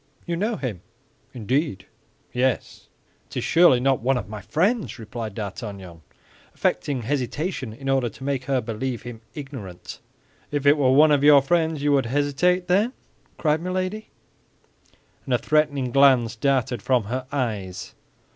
[0.25, 0.81] "You know him."
[1.31, 1.85] "Indeed."
[2.33, 2.87] "Yes."
[3.27, 6.01] "It is surely not one of my friends?" replied D'Artagnan,
[6.55, 9.99] affecting hesitation in order to make her believe him ignorant.
[10.49, 12.93] "If it were one of your friends you would hesitate, then?"
[13.37, 14.09] cried Milady;
[15.25, 17.93] and a threatening glance darted from her eyes.